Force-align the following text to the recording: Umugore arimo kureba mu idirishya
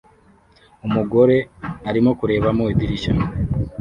Umugore 0.87 1.35
arimo 1.89 2.11
kureba 2.19 2.49
mu 2.57 2.63
idirishya 2.73 3.13